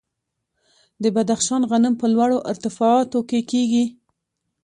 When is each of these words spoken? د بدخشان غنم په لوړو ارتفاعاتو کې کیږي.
د 1.03 1.03
بدخشان 1.15 1.61
غنم 1.71 1.93
په 2.01 2.05
لوړو 2.13 2.37
ارتفاعاتو 2.51 3.19
کې 3.29 3.39
کیږي. 3.51 3.85